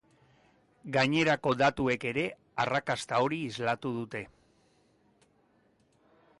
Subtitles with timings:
[0.95, 2.23] Gainerako datuek ere
[2.65, 4.25] arrakasta hori islatu dute.